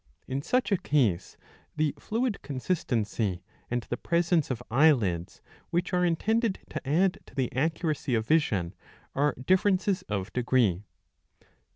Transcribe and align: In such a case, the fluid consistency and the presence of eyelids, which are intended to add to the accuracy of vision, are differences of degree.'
In 0.27 0.41
such 0.41 0.71
a 0.71 0.77
case, 0.77 1.37
the 1.75 1.93
fluid 1.99 2.41
consistency 2.41 3.43
and 3.69 3.83
the 3.83 3.97
presence 3.97 4.49
of 4.49 4.63
eyelids, 4.71 5.43
which 5.69 5.93
are 5.93 6.03
intended 6.03 6.57
to 6.71 6.81
add 6.89 7.19
to 7.27 7.35
the 7.35 7.55
accuracy 7.55 8.15
of 8.15 8.25
vision, 8.25 8.73
are 9.13 9.35
differences 9.39 10.01
of 10.09 10.33
degree.' 10.33 10.81